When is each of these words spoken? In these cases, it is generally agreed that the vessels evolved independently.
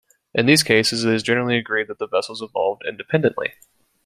In 0.33 0.47
these 0.47 0.63
cases, 0.63 1.05
it 1.05 1.13
is 1.13 1.21
generally 1.21 1.55
agreed 1.59 1.87
that 1.89 1.99
the 1.99 2.07
vessels 2.07 2.41
evolved 2.41 2.81
independently. 2.87 3.53